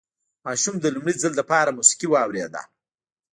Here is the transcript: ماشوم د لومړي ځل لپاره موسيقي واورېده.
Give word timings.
ماشوم 0.45 0.75
د 0.79 0.85
لومړي 0.95 1.13
ځل 1.21 1.33
لپاره 1.41 1.75
موسيقي 1.77 2.07
واورېده. 2.09 2.61